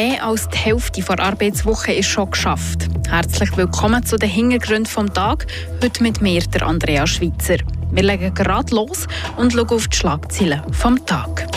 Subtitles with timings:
[0.00, 2.86] Mehr als die Hälfte der Arbeitswoche ist schon geschafft.
[3.10, 5.48] Herzlich willkommen zu den Hintergründen vom Tag.
[5.82, 7.56] Heute mit mir, der Andrea Schweitzer.
[7.90, 11.48] Wir legen gerade los und schauen auf die Schlagzeilen vom Tag.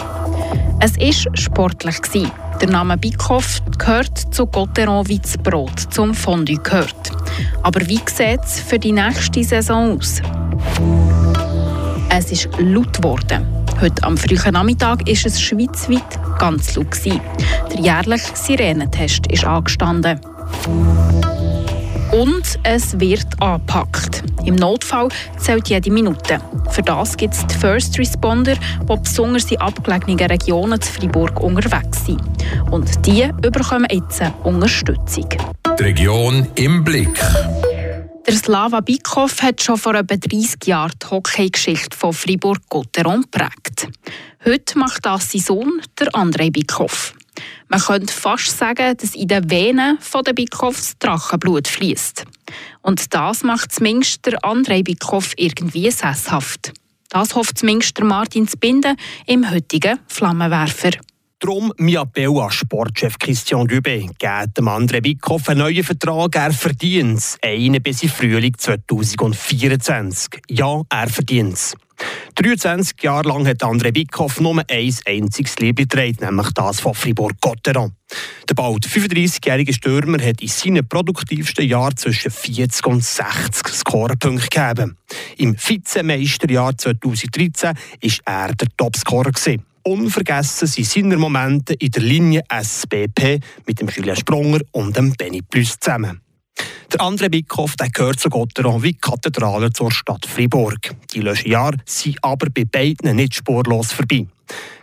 [0.79, 1.97] Es war sportlich.
[2.59, 7.11] Der Name Bickhoff gehört zu Gotteron wie Brot zum Fondue gehört.
[7.61, 10.19] Aber wie sieht es für die nächste Saison aus?
[12.09, 13.45] Es ist laut geworden.
[13.79, 16.87] Heute am frühen Nachmittag ist es schweizweit ganz laut.
[17.05, 20.19] Der jährliche Sirenentest ist angestanden.
[22.11, 24.23] Und es wird angepackt.
[24.43, 26.41] Im Notfall zählt jede Minute.
[26.71, 32.07] Für das gibt es die First Responder, die besonders in abgelegenen Regionen zu Freiburg unterwegs
[32.07, 32.21] sind.
[32.71, 35.29] Und die bekommen jetzt Unterstützung.
[35.77, 37.21] Die Region im Blick.
[38.25, 43.89] Der Slava Bikov hat schon vor etwa 30 Jahren die Hockeygeschichte von Fribourg-Gotteron geprägt.
[44.43, 47.13] Heute macht das sein Sohn, der Andrei Bikov.
[47.67, 52.25] Man könnte fast sagen, dass in den Venen der Bikovs Drachenblut fließt.
[52.81, 56.73] Und das macht zumindest der Andrei Bikov irgendwie sesshaft.
[57.09, 58.95] Das hofft zumindest der Martin Zbinden
[59.27, 60.91] im heutigen Flammenwerfer.
[61.37, 64.09] Darum mein Appell an Sportchef Christian Dubé.
[64.17, 66.35] Gebt dem André Bickhoff einen neuen Vertrag.
[66.35, 67.37] Er verdient es.
[67.43, 70.41] Einen bis im Frühling 2024.
[70.49, 71.75] Ja, er verdient es.
[72.35, 77.93] 23 Jahre lang hat André Bickhoff nur ein einziges Lied getragen, nämlich das von Fribourg-Gotteron.
[78.49, 84.97] Der bald 35-jährige Stürmer hat in seinen produktivsten Jahren zwischen 40 und 60 Scorerpunkte gegeben.
[85.37, 89.31] Im Vizemeisterjahr 2013 war er der Topscorer.
[89.83, 95.41] Unvergessen sind seine Momente in der Linie SBP mit dem Julien Spronger und dem Benny
[95.41, 96.21] Plus zusammen.
[96.93, 100.93] Der André Bickhoff der gehört zu Gotteron wie Kathedrale zur Stadt Fribourg.
[101.13, 104.27] Die letzten Jahre sind aber bei beiden nicht spurlos vorbei.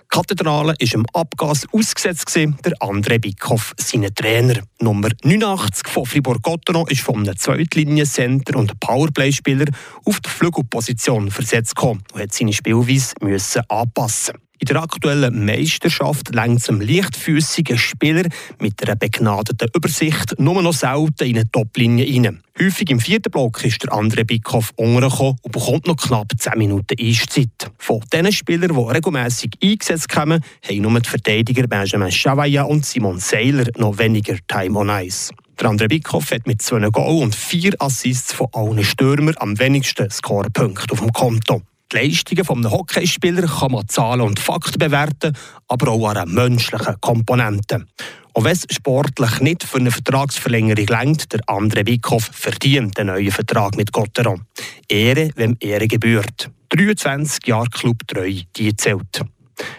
[0.08, 4.62] Kathedrale war im Abgas ausgesetzt, der André Bickhoff, seine Trainer.
[4.80, 9.66] Nummer 89 von Fribourg-Gotteron ist vom Zweitliniencenter und Powerplay-Spieler
[10.04, 16.34] auf die Flügelposition versetzt gekommen und hat seine Spielweise müssen anpassen in der aktuellen Meisterschaft
[16.34, 22.04] längt es einem leichtfüßigen Spieler mit einer begnadeten Übersicht nur noch selten in eine Toplinie
[22.04, 22.42] rein.
[22.60, 26.96] Häufig im vierten Block ist der andere Bickhoff untergekommen und bekommt noch knapp 10 Minuten
[27.00, 27.67] Eiszeit.
[27.78, 33.18] Von diesen Spielern, die regelmäßig eingesetzt kommen, haben nur die Verteidiger Benjamin Chavaya und Simon
[33.18, 35.32] Seiler noch weniger Time on Ice.
[35.60, 40.10] Der André Bickhoff hat mit zwei Goal und vier Assists von allen Stürmern am wenigsten
[40.10, 41.62] Scorepunkte auf dem Konto.
[41.90, 45.34] Die Leistungen eines Hockeyspielers kann man Zahlen und Fakten bewerten,
[45.68, 47.88] aber auch an menschlichen Komponenten.
[48.34, 53.30] Und wenn es sportlich nicht für eine Vertragsverlängerung längt, der andere Wickhoff verdient einen neuen
[53.30, 54.42] Vertrag mit Gotteron.
[54.86, 56.50] Ehre, wem Ehre gebührt.
[56.68, 59.22] 23 Jahre Clubtreu, die zählt.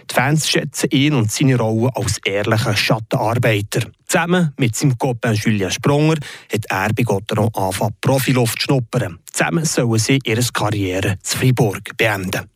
[0.10, 3.82] Die Fans schätzen ihn und seine Rolle als ehrlichen Schattenarbeiter.
[4.08, 6.16] Zusammen mit seinem Copain Julien Spronger
[6.52, 9.20] hat er bei Gotteron angefangen, Profiluft zu schnuppern.
[9.40, 12.50] Zusammen sollen sie ihre Karriere zu Fribourg beenden.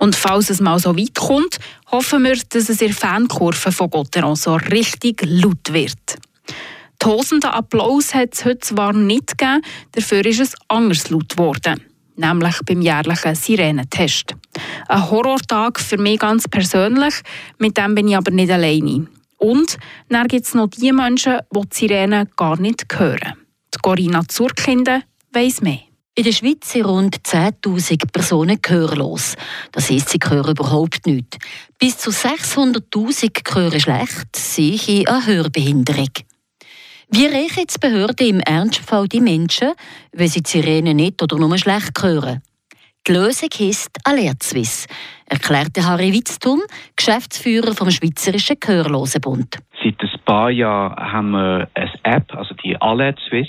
[0.00, 1.60] Und falls es mal so weit kommt,
[1.92, 6.18] hoffen wir, dass es in der Fankurve von Gotteron so richtig laut wird.
[6.98, 9.62] Tausende Applaus hat es heute zwar nicht gegeben,
[9.92, 11.80] dafür ist es anders laut geworden
[12.16, 14.34] nämlich beim jährlichen Sirenentest.
[14.88, 17.14] Ein Horrortag für mich ganz persönlich,
[17.58, 19.06] mit dem bin ich aber nicht alleine.
[19.38, 23.43] Und dann gibt es noch die Menschen, die die Sirenen gar nicht hören.
[23.74, 25.02] Die Corinna Zurkinde
[25.32, 25.80] weiss mehr.
[26.16, 29.34] In der Schweiz sind rund 10.000 Personen gehörlos.
[29.72, 31.38] Das heisst, sie hören überhaupt nichts.
[31.80, 36.10] Bis zu 600.000 hören schlecht, sehe eine Hörbehinderung.
[37.10, 39.72] Wie rächen jetzt Behörden im Ernstfall die Menschen,
[40.12, 42.42] wenn sie die Sirene nicht oder nur schlecht hören?
[43.06, 44.86] Die Lösung heisst Alert Swiss,
[45.26, 46.62] erklärte Harry Witztum,
[46.96, 49.58] Geschäftsführer vom Schweizerischen Gehörlosenbund.
[49.82, 53.48] Seit ein paar Jahren haben wir eine App, also die Alert Swiss.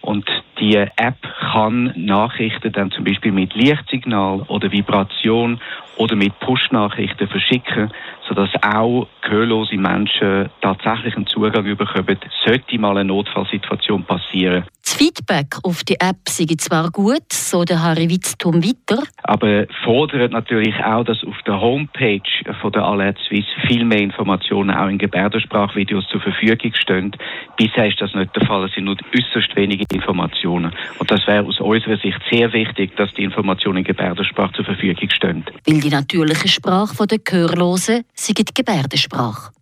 [0.00, 0.26] Und
[0.60, 1.16] die App
[1.52, 5.60] kann Nachrichten dann zum Beispiel mit Lichtsignal oder Vibration
[5.96, 7.92] oder mit Push-Nachrichten verschicken,
[8.28, 14.64] sodass auch gehörlose Menschen tatsächlich einen Zugang bekommen, sollte mal eine Notfallsituation passieren.
[14.84, 19.02] Das Feedback auf die App sei zwar gut, so der Harry Witztum weiter.
[19.22, 22.22] Aber fordert natürlich auch, dass auf der Homepage
[22.62, 27.12] von der Alert Suisse viel mehr Informationen auch in Gebärdensprachvideos zur Verfügung stehen.
[27.58, 28.64] Bisher ist das nicht der Fall.
[28.64, 30.72] Es sind nur äußerst wenige Informationen.
[30.98, 35.10] Und das wäre aus unserer Sicht sehr wichtig, dass die Informationen in Gebärdensprache zur Verfügung
[35.10, 35.44] stehen.
[35.66, 39.52] Weil die natürliche Sprache der Gehörlosen sei die Gebärdensprache.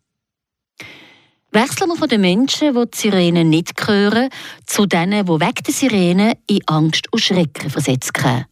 [1.52, 4.28] Wechseln wir von den Menschen, die die Sirenen nicht hören,
[4.67, 8.44] zu denen, die weg der Sirene in Angst und Schrecken versetzt werden.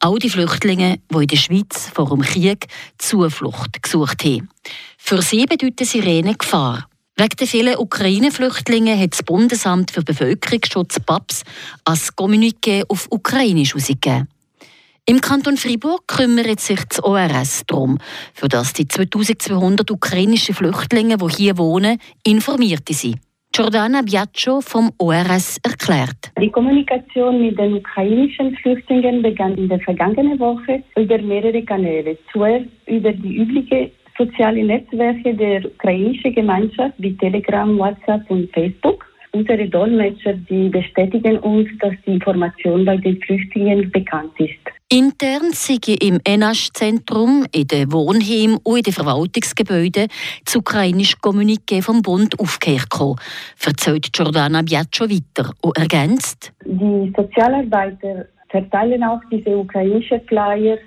[0.00, 2.66] Auch die Flüchtlinge, die in der Schweiz vor dem Krieg
[2.98, 4.48] Zuflucht gesucht haben.
[4.96, 6.88] Für sie bedeutet Sirene Gefahr.
[7.20, 11.42] Wegen der vielen Ukraine-Flüchtlinge hat das Bundesamt für Bevölkerungsschutz BAPS
[11.84, 14.28] als Kommuniqué auf Ukrainisch herausgegeben.
[15.04, 17.98] Im Kanton Fribourg kümmert sich das ORS darum,
[18.34, 23.18] für das die 2200 ukrainischen Flüchtlinge, die hier wohnen, informiert sind.
[23.50, 26.30] Giordana Biaccio vom ORS erklärt.
[26.40, 32.16] Die Kommunikation mit den ukrainischen Flüchtlingen begann in der vergangenen Woche über mehrere Kanäle.
[32.30, 39.06] Zuerst über die üblichen sozialen Netzwerke der ukrainischen Gemeinschaft wie Telegram, WhatsApp und Facebook.
[39.32, 44.58] Unsere Dolmetscher die bestätigen uns, dass die Information bei den Flüchtlingen bekannt ist.
[44.90, 50.08] Intern sei im Enasch-Zentrum, in den Wohnheimen und in den Verwaltungsgebäuden
[50.44, 52.88] das ukrainische Kommuniqué vom Bund aufgehört
[53.64, 56.52] erzählt Giordana Biaccio weiter und ergänzt.
[56.64, 60.78] Die Sozialarbeiter verteilen auch diese ukrainischen Flyer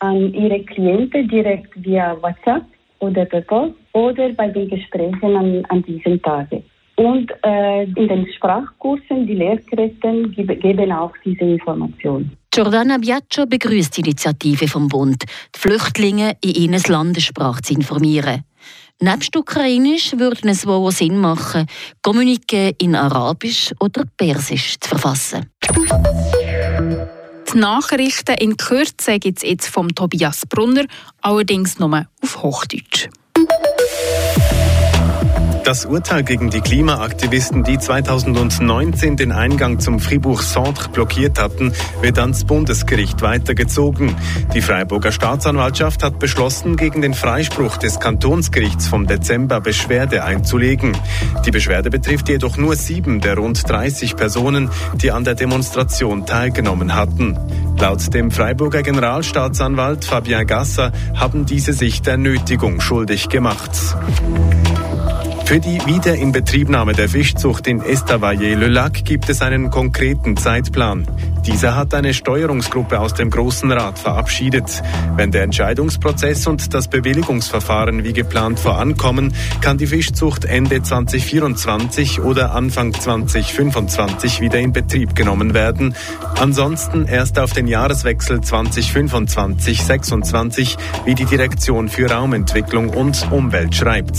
[0.00, 2.64] an ihre Klienten direkt via WhatsApp
[2.98, 6.62] oder per Post oder bei den Gesprächen an, an diesen Tagen.
[6.96, 12.30] Und äh, in den Sprachkursen, die Lehrkräfte geben auch diese Information.
[12.50, 15.24] Giordana Biaccio begrüßt die Initiative vom Bund,
[15.54, 18.44] die Flüchtlinge in ihres Landessprache zu informieren.
[19.00, 21.66] Nebst Ukrainisch würde es wohl Sinn machen,
[22.02, 25.46] Kommunike in Arabisch oder Persisch zu verfassen.
[27.52, 30.84] Die Nachrichten in Kürze gibt es jetzt vom Tobias Brunner,
[31.20, 33.08] allerdings nur auf Hochdeutsch.
[35.64, 42.18] Das Urteil gegen die Klimaaktivisten, die 2019 den Eingang zum Fribourg Centre blockiert hatten, wird
[42.18, 44.16] ans Bundesgericht weitergezogen.
[44.54, 50.96] Die Freiburger Staatsanwaltschaft hat beschlossen, gegen den Freispruch des Kantonsgerichts vom Dezember Beschwerde einzulegen.
[51.44, 56.94] Die Beschwerde betrifft jedoch nur sieben der rund 30 Personen, die an der Demonstration teilgenommen
[56.94, 57.38] hatten.
[57.78, 63.70] Laut dem Freiburger Generalstaatsanwalt Fabien Gasser haben diese sich der Nötigung schuldig gemacht.
[65.50, 71.08] Für die Wiederinbetriebnahme der Fischzucht in Estavayer-le-Lac gibt es einen konkreten Zeitplan.
[71.44, 74.80] Dieser hat eine Steuerungsgruppe aus dem Großen Rat verabschiedet.
[75.16, 82.54] Wenn der Entscheidungsprozess und das Bewilligungsverfahren wie geplant vorankommen, kann die Fischzucht Ende 2024 oder
[82.54, 85.96] Anfang 2025 wieder in Betrieb genommen werden.
[86.38, 90.76] Ansonsten erst auf den Jahreswechsel 2025-26,
[91.06, 94.16] wie die Direktion für Raumentwicklung und Umwelt schreibt.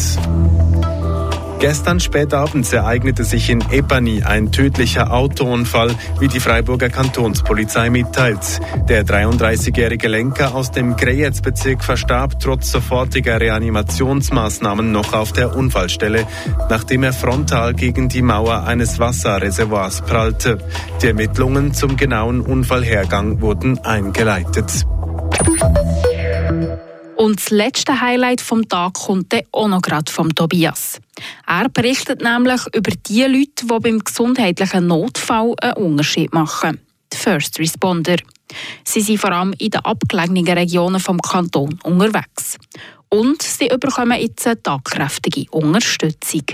[1.61, 8.59] Gestern spät abends ereignete sich in Epany ein tödlicher Autounfall, wie die Freiburger Kantonspolizei mitteilt.
[8.89, 16.25] Der 33-jährige Lenker aus dem Grejez-Bezirk verstarb trotz sofortiger Reanimationsmaßnahmen noch auf der Unfallstelle,
[16.67, 20.57] nachdem er frontal gegen die Mauer eines Wasserreservoirs prallte.
[21.03, 24.87] Die Ermittlungen zum genauen Unfallhergang wurden eingeleitet.
[27.21, 30.99] Und das letzte Highlight vom Tag kommt dann auch noch gerade vom Tobias.
[31.45, 36.79] Er berichtet nämlich über die Leute, die beim gesundheitlichen Notfall einen Unterschied machen.
[37.13, 38.15] Die First Responder.
[38.83, 42.57] Sie sind vor allem in den abgelegenen Regionen vom Kanton unterwegs.
[43.09, 46.45] Und sie bekommen jetzt eine tagkräftige Unterstützung.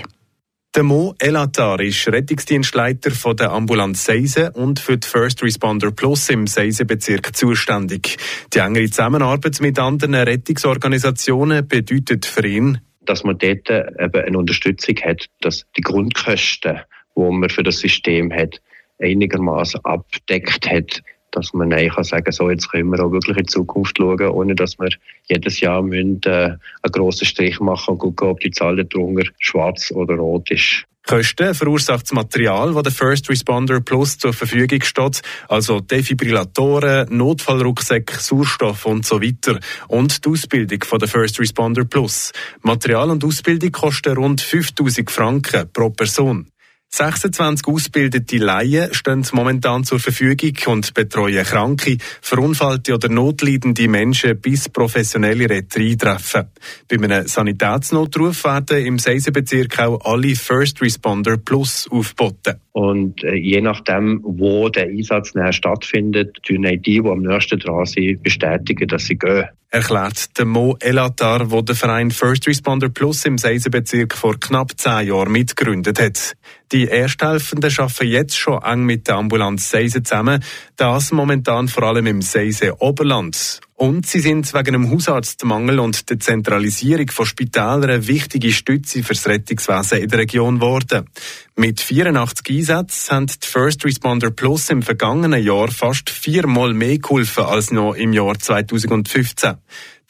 [0.78, 6.30] Der Mo Elatar ist Rettungsdienstleiter von der Ambulanz Seise und für die First Responder Plus
[6.30, 8.16] im Seise-Bezirk zuständig.
[8.54, 14.94] Die engere Zusammenarbeit mit anderen Rettungsorganisationen bedeutet für ihn, dass man dort eben eine Unterstützung
[15.02, 16.78] hat, dass die Grundkosten,
[17.16, 18.60] die man für das System hat,
[19.00, 23.44] einigermaßen abdeckt hat, dass man nein kann sagen, so jetzt können wir auch wirklich in
[23.44, 24.90] die Zukunft schauen, ohne dass wir
[25.28, 26.58] jedes Jahr müssen, äh, einen
[26.92, 30.84] grossen Strich machen und gucken, ob die Zahl darunter schwarz oder rot ist.
[31.08, 38.18] Kosten verursacht das Material, das der First Responder Plus zur Verfügung steht, also Defibrillatoren, Notfallrucksäcke,
[38.18, 39.58] Sauerstoff und so weiter.
[39.88, 42.32] Und die Ausbildung von der First Responder Plus.
[42.60, 46.50] Material und Ausbildung kosten rund 5000 Franken pro Person.
[46.90, 54.68] 26 ausgebildete Laien stehen momentan zur Verfügung und betreuen kranke, verunfallte oder notleidende Menschen, bis
[54.68, 56.48] professionelle Retter eintreffen.
[56.88, 62.60] Bei einem Sanitätsnotruf werden im Seisenbezirk auch alle First Responder Plus aufgeboten.
[62.78, 67.86] Und äh, je nachdem, wo der Einsatz näher stattfindet, tun die, die am nächsten dran
[67.86, 73.36] sind, bestätigen, dass sie gehen erklärt der Mo Elatar, der Verein First Responder Plus im
[73.36, 76.36] Seisenbezirk vor knapp zehn Jahren mitgegründet hat.
[76.72, 80.42] Die Ersthelfenden arbeiten jetzt schon eng mit der Ambulanz Seisen zusammen,
[80.76, 83.60] das momentan vor allem im Seisen Oberland.
[83.78, 89.14] Und sie sind wegen dem Hausarztmangel und der Zentralisierung von Spitälern eine wichtige Stütze für
[89.14, 91.08] das Rettungswesen in der Region geworden.
[91.54, 97.44] Mit 84 Einsätzen haben die First Responder Plus im vergangenen Jahr fast viermal mehr geholfen
[97.44, 99.58] als noch im Jahr 2015.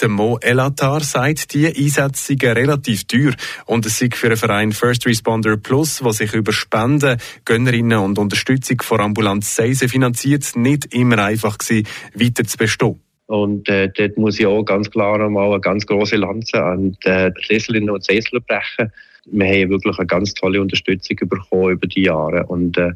[0.00, 3.34] Der Mo Elatar sagt, die Einsätze seien relativ teuer
[3.66, 8.18] und es sei für den Verein First Responder Plus, der sich über Spenden, Gönnerinnen und
[8.18, 13.02] Unterstützung von Ambulanz Seise finanziert, nicht immer einfach gewesen, weiter zu bestehen.
[13.28, 17.30] Und äh, dort muss ich auch ganz klar einmal eine ganz große Lanze an die
[17.46, 18.90] Sesselinnen und Sessler brechen.
[19.26, 22.46] Wir haben wirklich eine ganz tolle Unterstützung bekommen über die Jahre.
[22.46, 22.92] Und äh,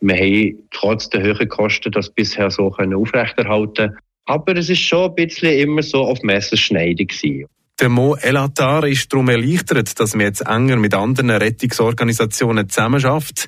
[0.00, 5.10] wir haben trotz der hohen Kosten das bisher so können aufrechterhalten Aber es ist schon
[5.10, 7.46] ein bisschen immer so auf Messerschneide gewesen.
[7.80, 13.46] Der Mo Elatar ist darum erleichtert, dass wir jetzt enger mit anderen Rettungsorganisationen zusammenarbeitet.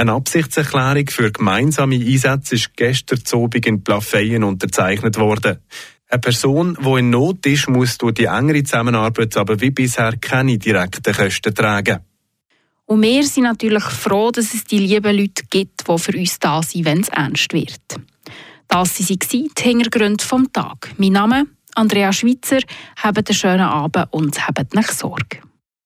[0.00, 5.58] Eine Absichtserklärung für gemeinsame Einsätze ist gestern Abend in Plafeyen unterzeichnet worden.
[6.08, 10.56] Eine Person, die in Not ist, muss durch die engere Zusammenarbeit aber wie bisher keine
[10.56, 11.98] direkten Kosten tragen.
[12.86, 16.62] Und wir sind natürlich froh, dass es die lieben Leute gibt, die für uns da
[16.62, 17.82] sind, wenn es ernst wird.
[18.68, 20.94] Das waren die Hintergründe vom Tag.
[20.96, 22.60] Mein Name Andrea Schweitzer.
[22.96, 25.40] Habt einen schönen Abend und habt nicht Sorge.